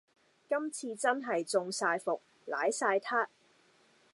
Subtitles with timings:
[0.49, 3.27] 今次真係中晒伏，瀨晒撻